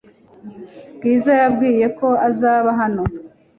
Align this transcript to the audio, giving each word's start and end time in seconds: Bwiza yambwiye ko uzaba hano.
Bwiza 0.95 1.31
yambwiye 1.41 1.85
ko 1.97 2.07
uzaba 2.29 2.69
hano. 2.79 3.03